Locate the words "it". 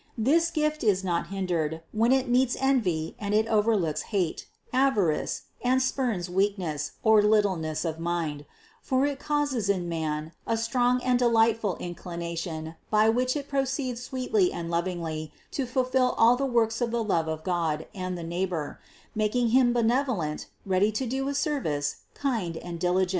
2.11-2.27, 3.35-3.45, 9.05-9.19, 13.35-13.47